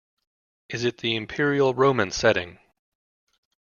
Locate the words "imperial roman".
1.15-2.09